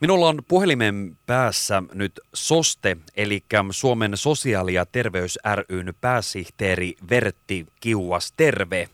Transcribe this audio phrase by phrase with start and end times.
[0.00, 5.38] Minulla on puhelimen päässä nyt SOSTE, eli Suomen sosiaali- ja terveys
[5.68, 8.32] ryn pääsihteeri Vertti Kiuas.
[8.36, 8.88] Terve.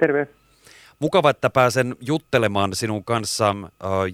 [0.00, 0.28] Terve.
[0.98, 3.54] Mukava, että pääsen juttelemaan sinun kanssa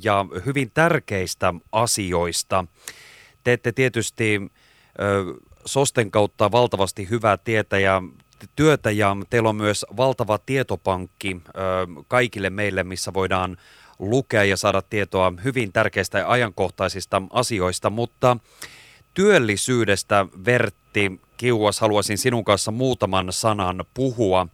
[0.03, 2.65] ja hyvin tärkeistä asioista.
[3.45, 4.41] Teette tietysti
[5.65, 8.03] SOSTEn kautta valtavasti hyvää tietä ja
[8.57, 11.41] työtä ja teillä on myös valtava tietopankki
[12.09, 13.57] kaikille meille, missä voidaan
[13.99, 18.37] lukea ja saada tietoa hyvin tärkeistä ja ajankohtaisista asioista, mutta
[19.15, 24.47] työllisyydestä Vertti Kiuas haluaisin sinun kanssa muutaman sanan puhua.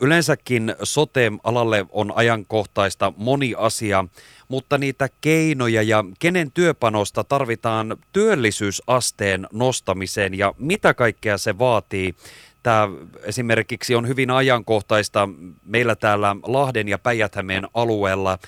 [0.00, 4.04] Yleensäkin sote-alalle on ajankohtaista moni asia,
[4.48, 12.14] mutta niitä keinoja ja kenen työpanosta tarvitaan työllisyysasteen nostamiseen ja mitä kaikkea se vaatii.
[12.62, 12.88] Tämä
[13.22, 15.28] esimerkiksi on hyvin ajankohtaista
[15.64, 17.34] meillä täällä Lahden ja päijät
[17.74, 18.38] alueella.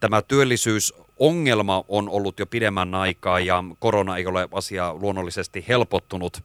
[0.00, 6.42] Tämä työllisyysongelma on ollut jo pidemmän aikaa ja korona ei ole asia luonnollisesti helpottunut.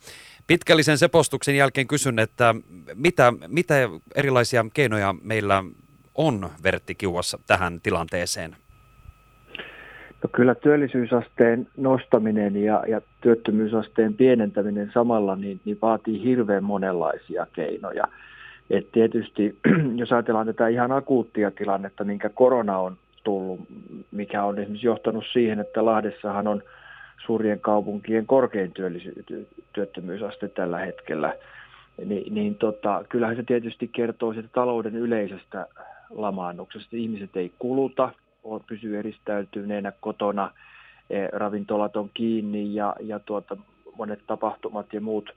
[0.47, 2.55] Pitkällisen sepostuksen jälkeen kysyn, että
[2.94, 3.75] mitä, mitä
[4.16, 5.64] erilaisia keinoja meillä
[6.16, 8.58] on Vertti Kiuassa tähän tilanteeseen?
[10.23, 18.08] No kyllä työllisyysasteen nostaminen ja, ja työttömyysasteen pienentäminen samalla niin, niin vaatii hirveän monenlaisia keinoja.
[18.70, 19.58] Et tietysti
[19.95, 23.60] jos ajatellaan tätä ihan akuuttia tilannetta, minkä korona on tullut,
[24.12, 26.64] mikä on esimerkiksi johtanut siihen, että Lahdessahan on
[27.26, 28.73] suurien kaupunkien korkein
[29.73, 31.34] työttömyysaste tällä hetkellä,
[32.06, 35.68] niin, niin tota, kyllähän se tietysti kertoo siitä talouden yleisestä
[36.10, 36.90] lamaannuksesta.
[36.92, 38.12] Ihmiset ei kuluta,
[38.43, 40.52] on, pysyy eristäytyneenä kotona,
[41.09, 43.57] e, ravintolat on kiinni ja, ja tuota,
[43.97, 45.33] monet tapahtumat ja muut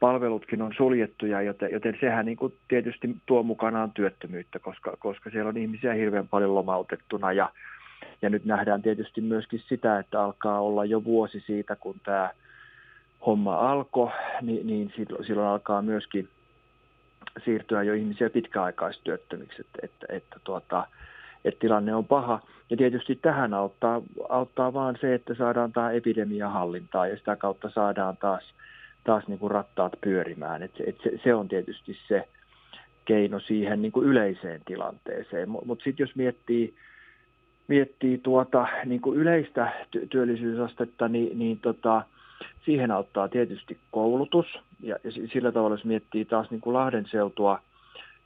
[0.00, 5.48] palvelutkin on suljettuja, joten, joten sehän niin kuin tietysti tuo mukanaan työttömyyttä, koska, koska siellä
[5.48, 7.50] on ihmisiä hirveän paljon lomautettuna ja,
[8.22, 12.30] ja nyt nähdään tietysti myöskin sitä, että alkaa olla jo vuosi siitä, kun tämä
[13.26, 14.10] homma alkoi,
[14.42, 16.28] niin, niin silloin, silloin alkaa myöskin
[17.44, 20.86] siirtyä jo ihmisiä pitkäaikaistyöttömiksi, että, että, että tuota,
[21.44, 22.40] että tilanne on paha.
[22.70, 27.70] Ja tietysti tähän auttaa, auttaa vaan se, että saadaan tämä epidemia hallintaa ja sitä kautta
[27.70, 28.44] saadaan taas,
[29.04, 30.62] taas niin kuin rattaat pyörimään.
[30.62, 32.28] Et, et se, se on tietysti se
[33.04, 35.48] keino siihen niin kuin yleiseen tilanteeseen.
[35.48, 36.74] Mutta sitten jos miettii,
[37.68, 39.72] miettii tuota niin kuin yleistä
[40.10, 42.02] työllisyysastetta, niin, niin tota,
[42.64, 44.46] siihen auttaa tietysti koulutus.
[44.82, 47.60] Ja, ja sillä tavalla, jos miettii taas niin kuin Lahden seutua,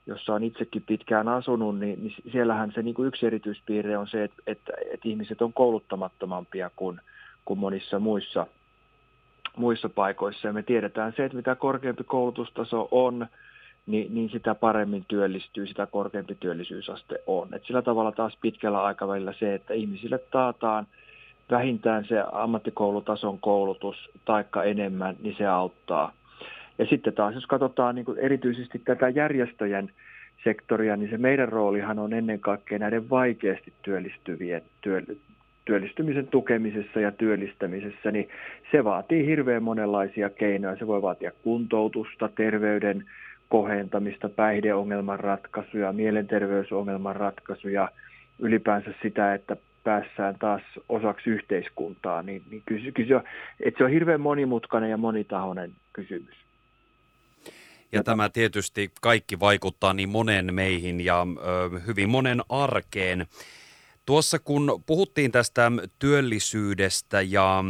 [0.06, 4.24] jossa on itsekin pitkään asunut, niin, niin siellähän se niin kuin yksi erityispiirre on se,
[4.24, 7.00] että, että, että ihmiset on kouluttamattomampia kuin,
[7.44, 8.46] kuin monissa muissa,
[9.56, 10.48] muissa paikoissa.
[10.48, 13.26] Ja me tiedetään se, että mitä korkeampi koulutustaso on,
[13.86, 17.54] niin, niin sitä paremmin työllistyy, sitä korkeampi työllisyysaste on.
[17.54, 20.86] Et sillä tavalla taas pitkällä aikavälillä se, että ihmisille taataan
[21.50, 26.12] vähintään se ammattikoulutason koulutus taikka enemmän, niin se auttaa–
[26.78, 29.90] ja sitten taas, jos katsotaan niin kuin erityisesti tätä järjestöjen
[30.44, 34.62] sektoria, niin se meidän roolihan on ennen kaikkea näiden vaikeasti työllistyvien
[35.64, 38.28] työllistymisen tukemisessa ja työllistämisessä, niin
[38.72, 40.76] se vaatii hirveän monenlaisia keinoja.
[40.76, 43.04] Se voi vaatia kuntoutusta, terveyden
[43.48, 47.88] kohentamista, päihdeongelman ratkaisuja, mielenterveysongelman ratkaisuja,
[48.38, 53.14] ylipäänsä sitä, että päässään taas osaksi yhteiskuntaa, niin, niin kysy, kysy,
[53.60, 56.43] että se on hirveän monimutkainen ja monitahoinen kysymys.
[57.94, 61.26] Ja tämä tietysti kaikki vaikuttaa niin monen meihin ja
[61.74, 63.26] ö, hyvin monen arkeen.
[64.06, 67.64] Tuossa kun puhuttiin tästä työllisyydestä ja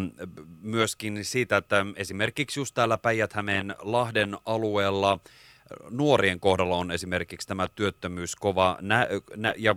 [0.61, 5.19] myöskin siitä, että esimerkiksi just täällä Päijät-Hämeen Lahden alueella–
[5.91, 9.77] nuorien kohdalla on esimerkiksi tämä työttömyys kova, nä, nä, ja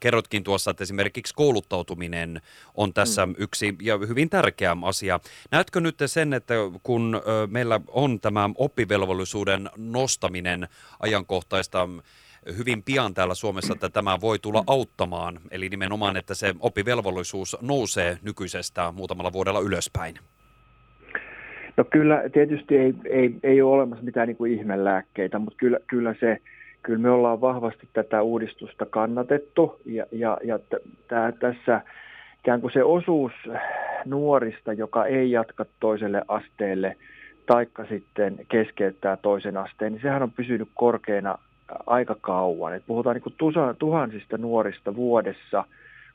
[0.00, 2.42] kerrotkin tuossa, että esimerkiksi kouluttautuminen
[2.74, 3.34] on tässä mm.
[3.38, 5.20] yksi ja hyvin tärkeä asia.
[5.50, 10.68] Näetkö nyt sen, että kun meillä on tämä oppivelvollisuuden nostaminen
[11.00, 11.88] ajankohtaista
[12.46, 18.18] hyvin pian täällä Suomessa, että tämä voi tulla auttamaan, eli nimenomaan, että se oppivelvollisuus nousee
[18.22, 20.18] nykyisestä muutamalla vuodella ylöspäin?
[21.76, 26.14] No kyllä tietysti ei, ei, ei ole olemassa mitään niin kuin ihmelääkkeitä, mutta kyllä, kyllä,
[26.20, 26.38] se,
[26.82, 30.58] kyllä me ollaan vahvasti tätä uudistusta kannatettu ja, ja, ja
[31.08, 31.80] tää, tässä
[32.40, 33.32] ikään kuin se osuus
[34.04, 36.96] nuorista, joka ei jatka toiselle asteelle
[37.46, 41.38] taikka sitten keskeyttää toisen asteen, niin sehän on pysynyt korkeana
[41.86, 42.74] aika kauan.
[42.74, 45.64] Et puhutaan niin kuin tuhansista nuorista vuodessa,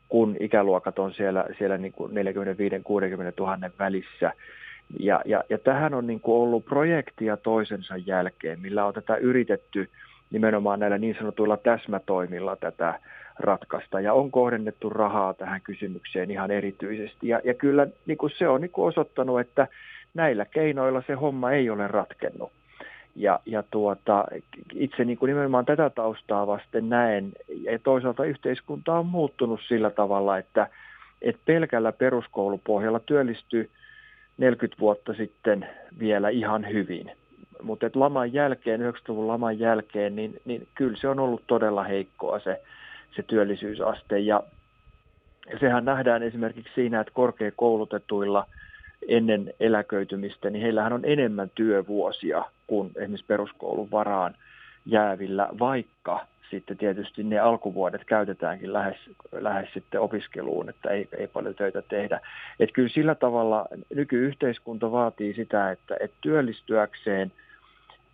[0.09, 2.03] kun ikäluokat on siellä, siellä niin 45-60
[3.39, 4.31] 000 välissä.
[4.99, 9.89] Ja, ja, ja tähän on niin kuin ollut projektia toisensa jälkeen, millä on tätä yritetty
[10.31, 12.99] nimenomaan näillä niin sanotuilla täsmätoimilla tätä
[13.39, 17.27] ratkaista ja on kohdennettu rahaa tähän kysymykseen ihan erityisesti.
[17.27, 19.67] Ja, ja kyllä niin kuin se on niin kuin osoittanut, että
[20.13, 22.51] näillä keinoilla se homma ei ole ratkennut.
[23.15, 24.25] Ja, ja tuota,
[24.73, 27.31] itse niin kuin nimenomaan tätä taustaa vasten näen,
[27.61, 30.67] ja toisaalta yhteiskunta on muuttunut sillä tavalla, että,
[31.21, 33.69] että pelkällä peruskoulupohjalla työllistyy
[34.37, 35.67] 40 vuotta sitten
[35.99, 37.11] vielä ihan hyvin.
[37.61, 42.61] Mutta laman jälkeen, 90-luvun laman jälkeen, niin, niin kyllä se on ollut todella heikkoa se,
[43.15, 44.19] se työllisyysaste.
[44.19, 44.43] Ja,
[45.51, 48.47] ja sehän nähdään esimerkiksi siinä, että korkeakoulutetuilla
[49.07, 54.35] ennen eläköitymistä, niin heillähän on enemmän työvuosia kuin esimerkiksi peruskoulun varaan
[54.85, 58.97] jäävillä, vaikka sitten tietysti ne alkuvuodet käytetäänkin lähes,
[59.31, 62.19] lähes sitten opiskeluun, että ei, ei paljon töitä tehdä.
[62.59, 63.65] Että kyllä sillä tavalla
[63.95, 67.31] nykyyhteiskunta vaatii sitä, että, että työllistyäkseen,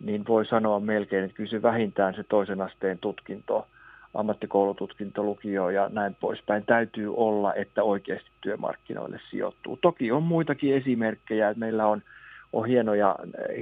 [0.00, 3.66] niin voi sanoa melkein, että se vähintään se toisen asteen tutkinto,
[4.14, 9.76] ammattikoulututkinto, lukio ja näin poispäin täytyy olla, että oikeasti työmarkkinoille sijoittuu.
[9.76, 12.02] Toki on muitakin esimerkkejä, että meillä on–
[12.54, 13.16] on hienoja,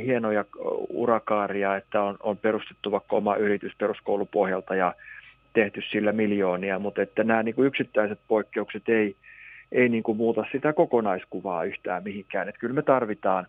[0.05, 0.45] hienoja
[0.89, 4.95] urakaaria, että on, on perustettu vaikka oma yritys peruskoulupohjalta ja
[5.53, 9.17] tehty sillä miljoonia, mutta että nämä niin kuin yksittäiset poikkeukset ei,
[9.73, 12.49] ei niin kuin muuta sitä kokonaiskuvaa yhtään mihinkään.
[12.49, 13.47] Että kyllä me tarvitaan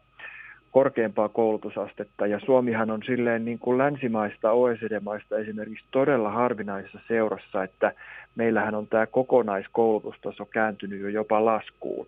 [0.71, 7.91] korkeampaa koulutusastetta ja Suomihan on silleen niin kuin länsimaista, OECD-maista esimerkiksi todella harvinaisessa seurassa, että
[8.35, 12.07] meillähän on tämä kokonaiskoulutustaso kääntynyt jo jopa laskuun.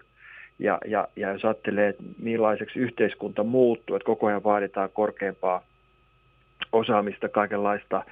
[0.60, 5.64] Ja, ja, ja jos ajattelee, että millaiseksi yhteiskunta muuttuu, että koko ajan vaaditaan korkeampaa
[6.72, 8.04] osaamista, kaikenlaista,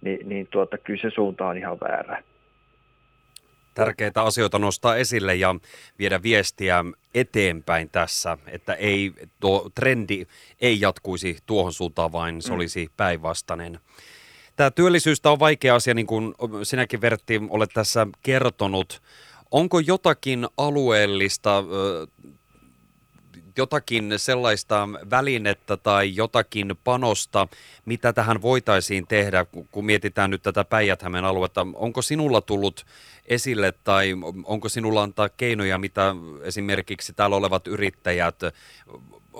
[0.00, 2.22] niin, niin tuota, kyllä se suunta on ihan väärä.
[3.74, 5.54] Tärkeitä asioita nostaa esille ja
[5.98, 6.84] viedä viestiä
[7.14, 10.26] eteenpäin tässä, että ei, tuo trendi
[10.60, 12.54] ei jatkuisi tuohon suuntaan, vaan se mm.
[12.54, 13.78] olisi päinvastainen.
[14.56, 19.02] Tämä työllisyystä on vaikea asia, niin kuin sinäkin Vertti olet tässä kertonut.
[19.50, 21.64] Onko jotakin alueellista,
[23.56, 27.48] jotakin sellaista välinettä tai jotakin panosta,
[27.84, 31.66] mitä tähän voitaisiin tehdä, kun mietitään nyt tätä päijät aluetta?
[31.74, 32.86] Onko sinulla tullut
[33.26, 34.12] esille tai
[34.44, 38.40] onko sinulla antaa keinoja, mitä esimerkiksi täällä olevat yrittäjät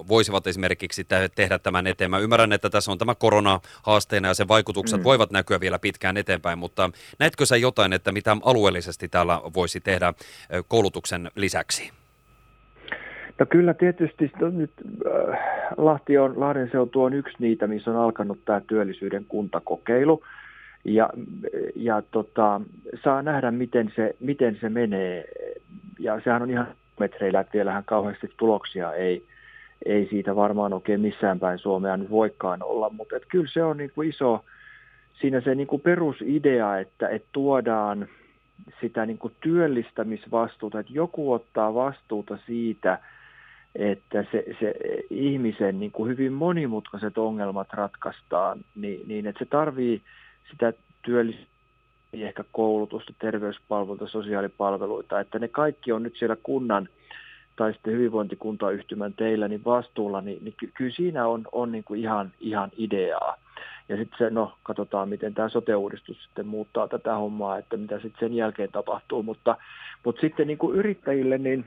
[0.08, 2.10] voisivat esimerkiksi tehdä tämän eteen.
[2.10, 5.04] Mä ymmärrän, että tässä on tämä korona haasteena ja sen vaikutukset mm.
[5.04, 10.14] voivat näkyä vielä pitkään eteenpäin, mutta näetkö sä jotain, että mitä alueellisesti täällä voisi tehdä
[10.68, 11.92] koulutuksen lisäksi?
[13.38, 14.70] No kyllä tietysti no nyt
[15.06, 15.38] äh,
[15.76, 20.22] Lahti on, Lahden seutu on yksi niitä, missä on alkanut tämä työllisyyden kuntakokeilu.
[20.84, 21.10] Ja,
[21.74, 22.60] ja tota,
[23.04, 25.24] saa nähdä, miten se, miten se menee.
[25.98, 26.66] Ja sehän on ihan
[27.00, 29.26] metreillä, että vielähän kauheasti tuloksia ei,
[29.84, 33.76] ei siitä varmaan oikein missään päin Suomea nyt voikaan olla, mutta et kyllä se on
[33.76, 34.44] niin kuin iso,
[35.20, 38.08] siinä se niin kuin perusidea, että, että tuodaan
[38.80, 42.98] sitä niin kuin työllistämisvastuuta, että joku ottaa vastuuta siitä,
[43.74, 44.74] että se, se
[45.10, 50.02] ihmisen niin kuin hyvin monimutkaiset ongelmat ratkaistaan, niin, niin että se tarvii
[50.50, 50.72] sitä
[51.02, 51.56] työllistämistä,
[52.12, 56.88] ehkä koulutusta, terveyspalveluita, sosiaalipalveluita, että ne kaikki on nyt siellä kunnan
[57.56, 62.00] tai sitten hyvinvointikuntayhtymän teillä niin vastuulla, niin, niin ky- kyllä siinä on, on niin kuin
[62.00, 63.36] ihan, ihan ideaa.
[63.88, 68.28] Ja sitten se, no katsotaan miten tämä sote-uudistus sitten muuttaa tätä hommaa, että mitä sitten
[68.28, 69.56] sen jälkeen tapahtuu, mutta,
[70.04, 71.64] mutta sitten niin kuin yrittäjille, niin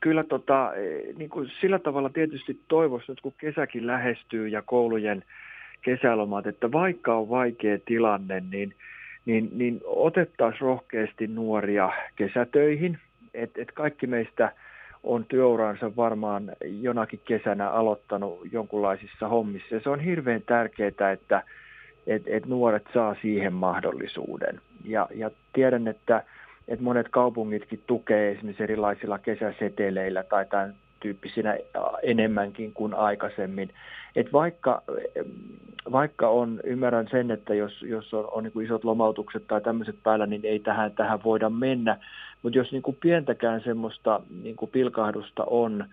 [0.00, 5.24] kyllä tota, e, niin kuin sillä tavalla tietysti toivoisi nyt kun kesäkin lähestyy ja koulujen
[5.82, 8.74] kesälomat, että vaikka on vaikea tilanne, niin,
[9.26, 12.98] niin, niin otettaisiin rohkeasti nuoria kesätöihin,
[13.34, 14.52] että et kaikki meistä–
[15.06, 19.74] on työuransa varmaan jonakin kesänä aloittanut jonkunlaisissa hommissa.
[19.74, 21.42] Ja se on hirveän tärkeää, että
[22.06, 24.60] et, et nuoret saa siihen mahdollisuuden.
[24.84, 26.22] Ja, ja tiedän, että,
[26.68, 30.74] että monet kaupungitkin tukee esimerkiksi erilaisilla kesäseteleillä tai tämän
[31.06, 31.56] tyyppisinä
[32.02, 33.70] enemmänkin kuin aikaisemmin.
[34.16, 34.82] Et vaikka,
[35.92, 40.26] vaikka on, ymmärrän sen, että jos, jos on, on niin isot lomautukset tai tämmöiset päällä,
[40.26, 41.96] niin ei tähän, tähän voida mennä.
[42.42, 45.84] Mutta jos niin kuin pientäkään semmoista niin kuin pilkahdusta on,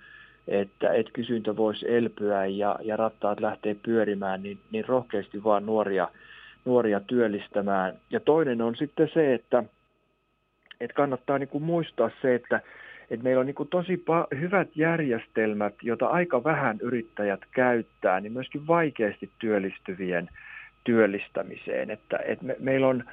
[0.47, 6.07] että, että kysyntä voisi elpyä ja, ja rattaat lähtee pyörimään, niin, niin rohkeasti vaan nuoria,
[6.65, 7.93] nuoria työllistämään.
[8.09, 9.63] Ja toinen on sitten se, että,
[10.81, 12.61] että kannattaa niin kuin muistaa se, että
[13.13, 18.67] että meillä on niin tosi pa- hyvät järjestelmät, joita aika vähän yrittäjät käyttää, niin myöskin
[18.67, 20.29] vaikeasti työllistyvien
[20.83, 21.89] työllistämiseen.
[21.89, 23.03] Että, että me, meillä on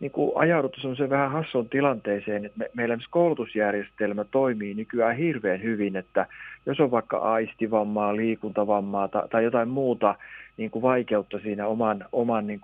[0.00, 5.96] niin kuin ajauduttu se vähän hassun tilanteeseen, että me, meillä koulutusjärjestelmä toimii nykyään hirveän hyvin,
[5.96, 6.26] että
[6.66, 10.14] jos on vaikka aistivammaa, liikuntavammaa tai, tai jotain muuta
[10.56, 12.60] niin vaikeutta siinä oman, oman niin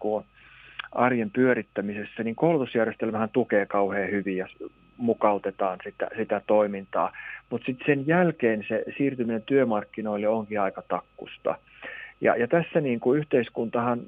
[0.95, 4.49] arjen pyörittämisessä, niin koulutusjärjestelmähän tukee kauhean hyvin ja
[4.97, 7.13] mukautetaan sitä, sitä toimintaa.
[7.51, 11.59] Mutta sitten sen jälkeen se siirtyminen työmarkkinoille onkin aika takkusta.
[12.21, 14.01] Ja, ja tässä niin kuin yhteiskuntahan,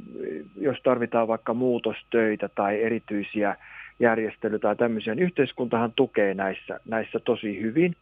[0.56, 3.56] jos tarvitaan vaikka muutostöitä tai erityisiä
[4.00, 7.96] järjestelyitä tai tämmöisiä, niin yhteiskuntahan tukee näissä, näissä tosi hyvin.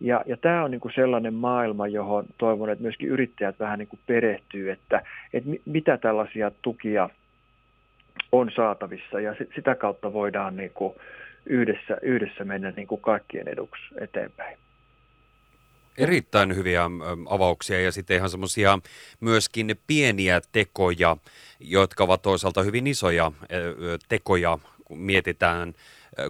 [0.00, 3.88] Ja, ja tämä on niin kuin sellainen maailma, johon toivon, että myöskin yrittäjät vähän niin
[3.88, 7.10] kuin perehtyy, että, että mitä tällaisia tukia
[8.32, 10.94] on saatavissa ja sitä kautta voidaan niin kuin
[11.46, 14.58] yhdessä, yhdessä mennä niin kuin kaikkien eduksi eteenpäin.
[15.98, 16.90] Erittäin hyviä
[17.28, 18.78] avauksia ja sitten ihan semmoisia
[19.20, 21.16] myöskin pieniä tekoja,
[21.60, 23.32] jotka ovat toisaalta hyvin isoja
[24.08, 25.74] tekoja, kun mietitään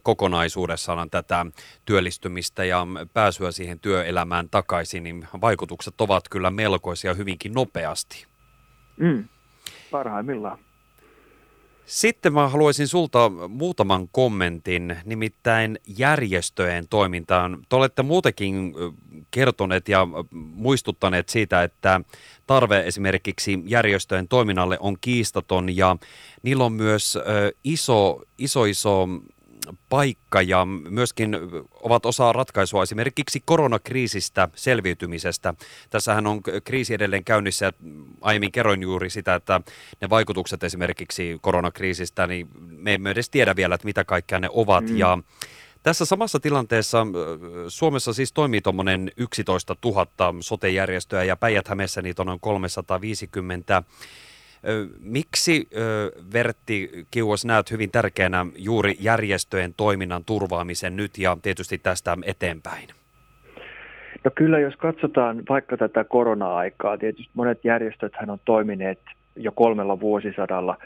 [0.02, 1.46] kokonaisuudessaan tätä
[1.84, 8.26] työllistymistä ja pääsyä siihen työelämään takaisin, niin vaikutukset ovat kyllä melkoisia hyvinkin nopeasti.
[8.96, 9.24] Mm,
[9.90, 10.58] parhaimmillaan.
[11.88, 17.58] Sitten mä haluaisin sulta muutaman kommentin, nimittäin järjestöjen toimintaan.
[17.68, 18.74] Te olette muutenkin
[19.30, 22.00] kertoneet ja muistuttaneet siitä, että
[22.46, 25.96] tarve esimerkiksi järjestöjen toiminnalle on kiistaton ja
[26.42, 27.18] niillä on myös
[27.64, 29.08] iso, iso, iso
[29.88, 31.36] paikka ja myöskin
[31.82, 35.54] ovat osa ratkaisua esimerkiksi koronakriisistä selviytymisestä.
[35.90, 37.72] Tässähän on kriisi edelleen käynnissä ja
[38.20, 39.60] aiemmin kerroin juuri sitä, että
[40.00, 44.84] ne vaikutukset esimerkiksi koronakriisistä, niin me emme edes tiedä vielä, että mitä kaikkea ne ovat.
[44.84, 44.96] Mm.
[44.96, 45.18] Ja
[45.82, 47.06] tässä samassa tilanteessa
[47.68, 50.06] Suomessa siis toimii tuommoinen 11 000
[50.40, 53.82] sotejärjestöä ja Päijät-Hämeessä niitä on noin 350
[55.00, 55.68] Miksi
[56.32, 62.88] Vertti Kiuas näet hyvin tärkeänä juuri järjestöjen toiminnan turvaamisen nyt ja tietysti tästä eteenpäin?
[64.24, 69.00] No kyllä, jos katsotaan vaikka tätä korona-aikaa, tietysti monet järjestöt on toimineet
[69.36, 70.76] jo kolmella vuosisadalla,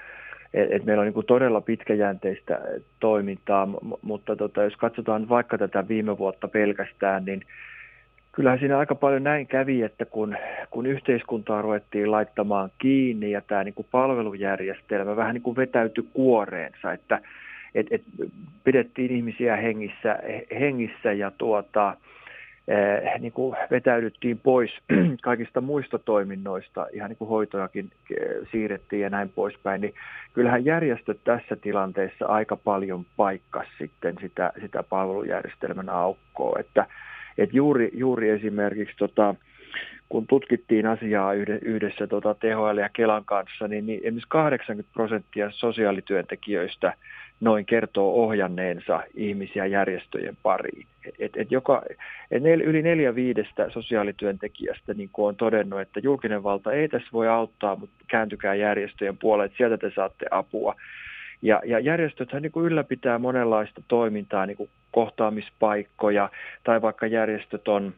[0.55, 2.61] et meillä on niin todella pitkäjänteistä
[3.01, 3.69] toimintaa,
[4.03, 7.43] mutta tota, jos katsotaan vaikka tätä viime vuotta pelkästään, niin
[8.33, 10.37] kyllähän siinä aika paljon näin kävi, että kun,
[10.71, 16.93] kun yhteiskuntaa ruvettiin laittamaan kiinni ja tämä niin kuin palvelujärjestelmä vähän niin kuin vetäytyi kuoreensa,
[16.93, 17.21] että
[17.75, 18.03] et, et
[18.65, 20.19] pidettiin ihmisiä hengissä,
[20.61, 21.97] hengissä ja tuota,
[22.69, 24.71] eh, niin kuin vetäydyttiin pois
[25.23, 29.95] kaikista muista toiminnoista, ihan niin kuin hoitojakin eh, siirrettiin ja näin poispäin, niin
[30.33, 36.87] kyllähän järjestöt tässä tilanteessa aika paljon paikkas sitten sitä, sitä palvelujärjestelmän aukkoa, että
[37.39, 39.35] et juuri, juuri esimerkiksi tota,
[40.09, 46.95] kun tutkittiin asiaa yhdessä tota, THL ja Kelan kanssa, niin, niin esimerkiksi 80 prosenttia sosiaalityöntekijöistä
[47.41, 50.87] noin kertoo ohjanneensa ihmisiä järjestöjen pariin.
[51.19, 51.83] Et, et joka,
[52.31, 57.29] et nel, yli neljä viidestä sosiaalityöntekijästä niin on todennut, että julkinen valta ei tässä voi
[57.29, 60.75] auttaa, mutta kääntykää järjestöjen puolelle, että sieltä te saatte apua.
[61.43, 66.29] Ja, ja järjestöthän niin kuin ylläpitää monenlaista toimintaa, niin kuin kohtaamispaikkoja,
[66.65, 67.95] tai vaikka järjestöt on,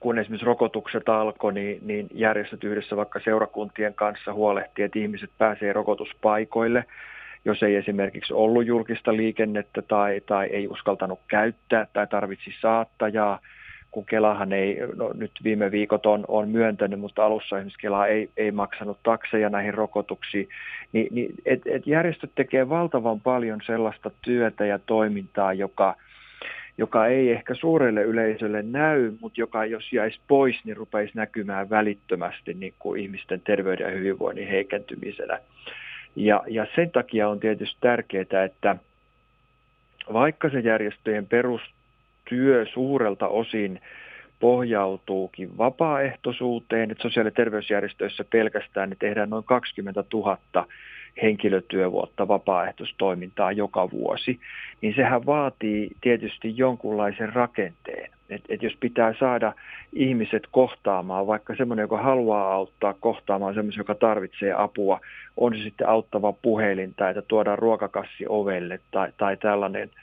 [0.00, 5.72] kun esimerkiksi rokotukset alkoi, niin, niin järjestöt yhdessä vaikka seurakuntien kanssa huolehti, että ihmiset pääsee
[5.72, 6.84] rokotuspaikoille,
[7.44, 13.38] jos ei esimerkiksi ollut julkista liikennettä tai, tai ei uskaltanut käyttää tai tarvitsi saattajaa,
[13.94, 18.30] kun Kelahan ei, no nyt viime viikot on, on myöntänyt, mutta alussa esimerkiksi Kela ei,
[18.36, 20.48] ei maksanut takseja näihin rokotuksiin,
[20.92, 25.94] niin, niin et, et järjestöt tekee valtavan paljon sellaista työtä ja toimintaa, joka,
[26.78, 32.54] joka ei ehkä suurelle yleisölle näy, mutta joka jos jäisi pois, niin rupeisi näkymään välittömästi
[32.54, 35.38] niin kuin ihmisten terveyden ja hyvinvoinnin heikentymisenä.
[36.16, 38.76] Ja, ja sen takia on tietysti tärkeää, että
[40.12, 41.73] vaikka se järjestöjen perus,
[42.28, 43.80] työ suurelta osin
[44.40, 50.66] pohjautuukin vapaaehtoisuuteen, että sosiaali- ja terveysjärjestöissä pelkästään ne tehdään noin 20 000
[51.22, 54.40] henkilötyövuotta vapaaehtoistoimintaa joka vuosi,
[54.80, 58.10] niin sehän vaatii tietysti jonkunlaisen rakenteen.
[58.30, 59.52] Et, et jos pitää saada
[59.92, 65.00] ihmiset kohtaamaan, vaikka semmoinen, joka haluaa auttaa kohtaamaan semmoisen, joka tarvitsee apua,
[65.36, 69.90] on se sitten auttava puhelin tai että tuodaan ruokakassi ovelle tai, tai tällainen–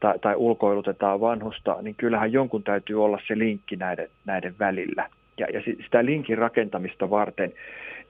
[0.00, 5.08] tai, tai ulkoilutetaan vanhusta, niin kyllähän jonkun täytyy olla se linkki näiden, näiden välillä.
[5.38, 7.52] Ja, ja sitä linkin rakentamista varten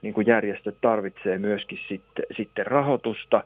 [0.01, 3.43] niin kuin järjestöt tarvitsee myöskin sitten, sitten rahoitusta,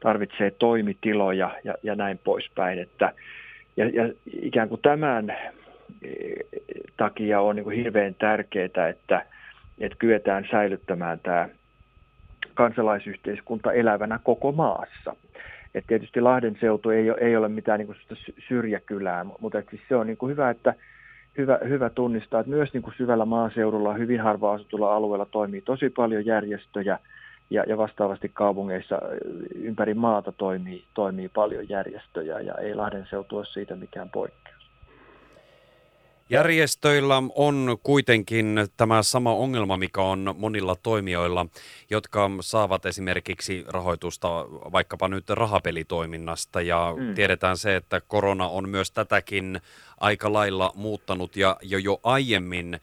[0.00, 2.78] tarvitsee toimitiloja ja, ja näin poispäin.
[2.78, 3.12] Että,
[3.76, 5.36] ja, ja ikään kuin tämän e,
[6.96, 9.26] takia on niin kuin hirveän tärkeää, että,
[9.78, 11.48] että kyetään säilyttämään tämä
[12.54, 15.16] kansalaisyhteiskunta elävänä koko maassa.
[15.74, 17.98] Et tietysti Lahden seutu ei ole, ei ole mitään niin kuin
[18.48, 20.74] syrjäkylää, mutta et siis se on niin kuin hyvä, että
[21.38, 25.90] hyvä, hyvä tunnistaa, että myös niin kuin syvällä maaseudulla, hyvin harva asutulla alueella toimii tosi
[25.90, 26.98] paljon järjestöjä,
[27.50, 28.98] ja, ja vastaavasti kaupungeissa
[29.54, 34.61] ympäri maata toimii, toimii paljon järjestöjä ja ei Lahden seutu ole siitä mikään poikkeus.
[36.32, 41.46] Järjestöillä on kuitenkin tämä sama ongelma, mikä on monilla toimijoilla,
[41.90, 46.60] jotka saavat esimerkiksi rahoitusta vaikkapa nyt rahapelitoiminnasta.
[46.60, 47.14] Ja mm.
[47.14, 49.60] tiedetään se, että korona on myös tätäkin
[50.00, 52.80] aika lailla muuttanut ja jo, jo aiemmin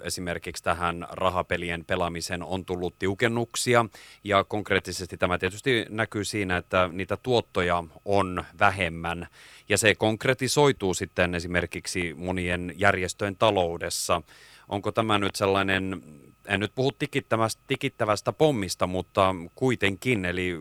[0.00, 3.86] esimerkiksi tähän rahapelien pelaamiseen on tullut tiukennuksia
[4.24, 9.26] ja konkreettisesti tämä tietysti näkyy siinä, että niitä tuottoja on vähemmän
[9.68, 14.22] ja se konkretisoituu sitten esimerkiksi monien järjestöjen taloudessa.
[14.68, 16.02] Onko tämä nyt sellainen,
[16.48, 20.56] en nyt puhu tikittävästä, tikittävästä pommista, mutta kuitenkin, eli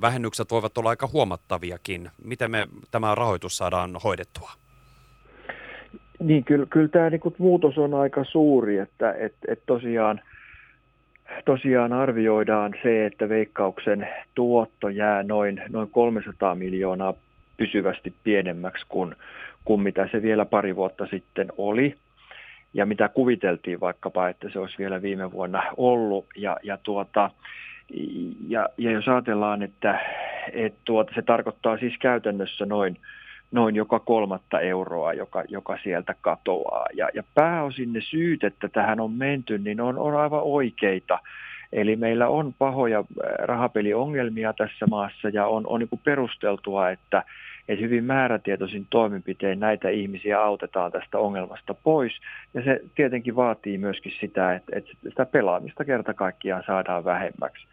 [0.00, 2.10] vähennykset voivat olla aika huomattaviakin.
[2.24, 4.50] Miten me tämä rahoitus saadaan hoidettua?
[6.22, 10.20] Niin, kyllä, kyllä tämä niin kuin, muutos on aika suuri, että et, et tosiaan,
[11.44, 17.14] tosiaan arvioidaan se, että veikkauksen tuotto jää noin, noin 300 miljoonaa
[17.62, 19.16] pysyvästi pienemmäksi kuin,
[19.64, 21.94] kuin mitä se vielä pari vuotta sitten oli
[22.74, 26.26] ja mitä kuviteltiin vaikkapa, että se olisi vielä viime vuonna ollut.
[26.36, 27.30] Ja, ja, tuota,
[28.48, 30.00] ja, ja jos ajatellaan, että,
[30.52, 32.96] että tuota, se tarkoittaa siis käytännössä noin,
[33.52, 36.86] noin joka kolmatta euroa, joka, joka sieltä katoaa.
[36.94, 41.18] Ja, ja pääosin ne syyt, että tähän on menty, niin on, on aivan oikeita.
[41.72, 43.04] Eli meillä on pahoja äh,
[43.38, 47.22] rahapeliongelmia tässä maassa ja on, on niin perusteltua, että,
[47.68, 52.12] että hyvin määrätietoisin toimenpitein näitä ihmisiä autetaan tästä ongelmasta pois.
[52.54, 57.66] Ja se tietenkin vaatii myöskin sitä, että, että sitä pelaamista kerta kaikkiaan saadaan vähemmäksi.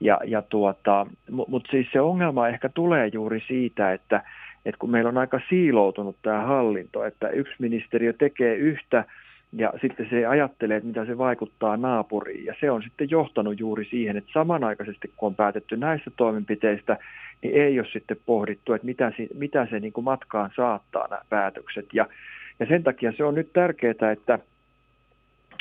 [0.00, 4.22] Ja, ja tuota, Mutta mut siis se ongelma ehkä tulee juuri siitä, että,
[4.66, 9.04] että kun meillä on aika siiloutunut tämä hallinto, että yksi ministeriö tekee yhtä,
[9.52, 12.44] ja sitten se ajattelee, että mitä se vaikuttaa naapuriin.
[12.44, 16.96] Ja se on sitten johtanut juuri siihen, että samanaikaisesti kun on päätetty näistä toimenpiteistä,
[17.42, 21.22] niin ei ole sitten pohdittu, että mitä, se, mitä se niin kuin matkaan saattaa nämä
[21.28, 21.86] päätökset.
[21.92, 22.06] Ja,
[22.60, 24.38] ja sen takia se on nyt tärkeää, että,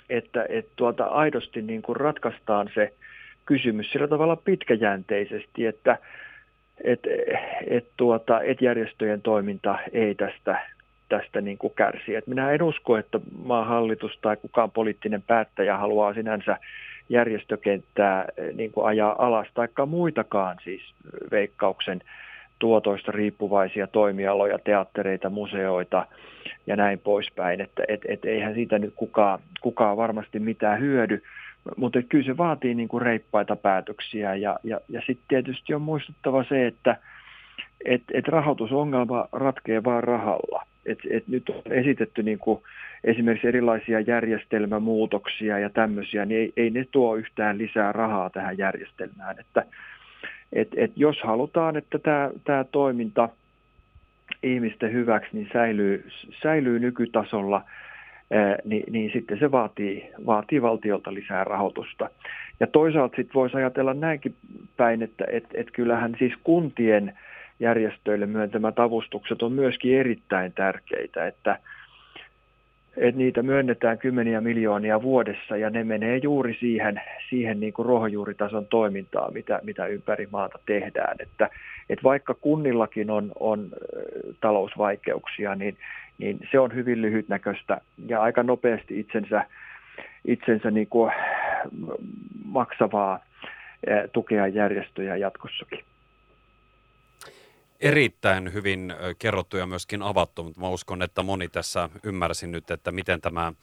[0.09, 2.93] että, että tuota, aidosti niin kuin ratkaistaan se
[3.45, 5.97] kysymys sillä tavalla pitkäjänteisesti, että
[6.83, 6.99] et,
[7.67, 10.61] et tuota, et järjestöjen toiminta ei tästä
[11.09, 12.15] tästä niin kuin kärsii.
[12.15, 16.57] Et minä en usko, että maan hallitus tai kukaan poliittinen päättäjä haluaa sinänsä
[17.09, 20.81] järjestökenttää eh, niin kuin ajaa alas, taikka muitakaan siis
[21.31, 22.01] veikkauksen
[22.59, 26.07] tuotoista riippuvaisia toimialoja, teattereita, museoita
[26.67, 27.61] ja näin poispäin.
[27.61, 31.23] Että et, et eihän siitä nyt kukaan, kukaan varmasti mitään hyödy,
[31.77, 36.43] mutta kyllä se vaatii niin kuin reippaita päätöksiä ja, ja, ja sitten tietysti on muistuttava
[36.43, 36.97] se, että
[37.85, 42.61] et, et rahoitusongelma ratkee vain rahalla et, et nyt on esitetty niin kuin
[43.03, 49.39] esimerkiksi erilaisia järjestelmämuutoksia ja tämmöisiä, niin ei, ei ne tuo yhtään lisää rahaa tähän järjestelmään.
[49.39, 49.65] Että,
[50.53, 53.29] et, et jos halutaan, että tämä, tämä toiminta
[54.43, 56.07] ihmisten hyväksi niin säilyy,
[56.43, 57.63] säilyy nykytasolla,
[58.63, 62.09] niin, niin sitten se vaatii, vaatii valtiolta lisää rahoitusta.
[62.59, 64.35] Ja toisaalta sitten voisi ajatella näinkin
[64.77, 67.13] päin, että et, et kyllähän siis kuntien
[67.59, 71.59] järjestöille myöntämät avustukset on myöskin erittäin tärkeitä, että,
[72.97, 78.65] että niitä myönnetään kymmeniä miljoonia vuodessa ja ne menee juuri siihen, siihen niin kuin ruohonjuuritason
[78.65, 81.15] toimintaan, mitä, mitä ympäri maata tehdään.
[81.19, 81.49] Että,
[81.89, 83.69] että vaikka kunnillakin on, on
[84.41, 85.77] talousvaikeuksia, niin,
[86.17, 89.45] niin se on hyvin lyhytnäköistä ja aika nopeasti itsensä,
[90.25, 91.11] itsensä niin kuin
[92.45, 93.19] maksavaa
[94.13, 95.79] tukea järjestöjä jatkossakin
[97.79, 102.91] erittäin hyvin kerrottu ja myöskin avattu, mutta mä uskon, että moni tässä ymmärsi nyt, että
[102.91, 103.53] miten tämä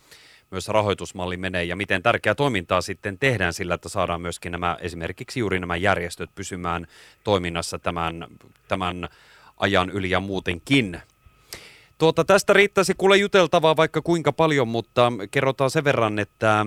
[0.51, 5.41] myös rahoitusmalli menee ja miten tärkeää toimintaa sitten tehdään sillä, että saadaan myöskin nämä esimerkiksi
[5.41, 6.87] juuri nämä järjestöt pysymään
[7.25, 8.27] toiminnassa tämän,
[8.69, 9.09] tämän
[9.57, 11.01] ajan yli ja muutenkin.
[11.99, 16.67] Tuota, tästä riittäisi kuule juteltavaa vaikka kuinka paljon, mutta kerrotaan sen verran, että äh,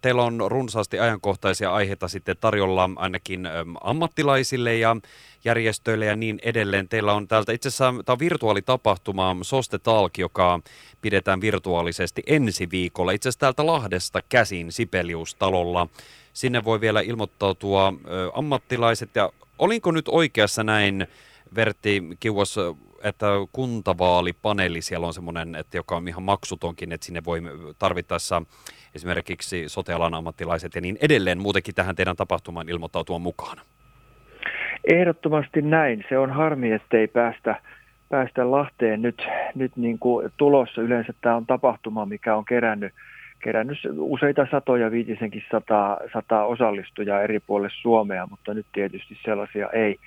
[0.00, 3.48] teillä on runsaasti ajankohtaisia aiheita sitten tarjolla ainakin
[3.80, 4.96] ammattilaisille ja
[5.44, 6.88] järjestöille ja niin edelleen.
[6.88, 10.60] Teillä on täältä itse asiassa tämä virtuaalitapahtuma Soste Talk, joka
[11.02, 13.12] pidetään virtuaalisesti ensi viikolla.
[13.12, 15.88] Itse asiassa täältä Lahdesta käsin Sipeliustalolla.
[16.32, 17.92] Sinne voi vielä ilmoittautua
[18.34, 21.06] ammattilaiset ja olinko nyt oikeassa näin,
[21.54, 22.56] Vertti Kiuas,
[23.04, 27.42] että kuntavaalipaneeli siellä on semmoinen, että joka on ihan maksutonkin, että sinne voi
[27.78, 28.42] tarvittaessa
[28.94, 33.58] esimerkiksi sotealan ammattilaiset ja niin edelleen muutenkin tähän teidän tapahtumaan ilmoittautua mukaan.
[34.84, 36.04] Ehdottomasti näin.
[36.08, 37.60] Se on harmi, ettei päästä,
[38.08, 39.22] päästä Lahteen nyt,
[39.54, 40.82] nyt niin kuin tulossa.
[40.82, 42.94] Yleensä tämä on tapahtuma, mikä on kerännyt,
[43.44, 49.98] kerännyt useita satoja, viitisenkin sataa, sataa osallistujaa eri puolille Suomea, mutta nyt tietysti sellaisia ei,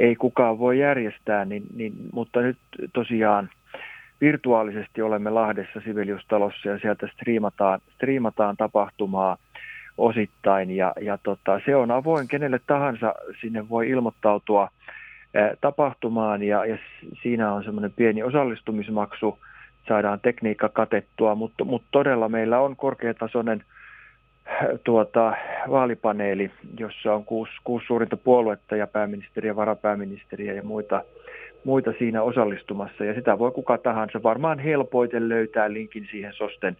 [0.00, 2.58] ei kukaan voi järjestää, niin, niin, mutta nyt
[2.92, 3.50] tosiaan
[4.20, 9.36] virtuaalisesti olemme Lahdessa Siveliustalossa ja sieltä striimataan, striimataan tapahtumaa
[9.98, 10.70] osittain.
[10.70, 14.68] Ja, ja tota, se on avoin kenelle tahansa, sinne voi ilmoittautua
[15.60, 16.42] tapahtumaan.
[16.42, 16.78] Ja, ja
[17.22, 19.38] siinä on semmoinen pieni osallistumismaksu,
[19.88, 23.64] saadaan tekniikka katettua, mutta, mutta todella meillä on korkeatasoinen
[24.84, 25.36] tuota,
[25.70, 31.04] vaalipaneeli, jossa on kuusi, kuusi suurinta puoluetta ja pääministeriä, varapääministeriä ja muita,
[31.64, 33.04] muita siinä osallistumassa.
[33.04, 36.76] Ja sitä voi kuka tahansa varmaan helpoiten löytää linkin siihen SOSTEN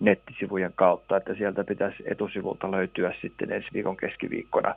[0.00, 4.74] nettisivujen kautta, että sieltä pitäisi etusivulta löytyä sitten ensi viikon keskiviikkona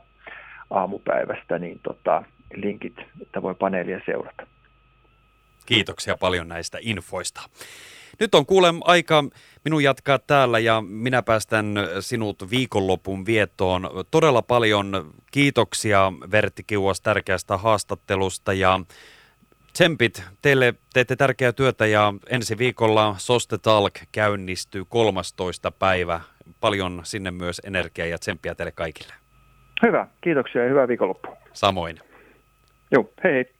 [0.70, 2.22] aamupäivästä niin tota,
[2.54, 4.46] linkit, että voi paneelia seurata.
[5.66, 7.40] Kiitoksia paljon näistä infoista.
[8.20, 9.24] Nyt on kuulem aika
[9.64, 13.90] minun jatkaa täällä ja minä päästän sinut viikonlopun viettoon.
[14.10, 18.80] Todella paljon kiitoksia Vertti Kiuas tärkeästä haastattelusta ja
[19.72, 20.22] tsempit.
[20.42, 25.70] Teille teette tärkeää työtä ja ensi viikolla Soste Talk käynnistyy 13.
[25.70, 26.20] päivä.
[26.60, 29.14] Paljon sinne myös energiaa ja tsemppiä teille kaikille.
[29.82, 31.36] Hyvä, kiitoksia ja hyvää viikonloppua.
[31.52, 32.00] Samoin.
[32.90, 33.55] Joo, hei hei.